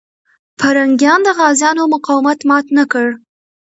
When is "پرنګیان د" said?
0.59-1.29